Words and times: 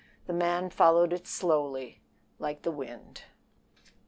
The 0.25 0.33
man 0.33 0.71
followed 0.71 1.13
it 1.13 1.27
slowly 1.27 2.01
like 2.39 2.63
the 2.63 2.71
wind. 2.71 3.21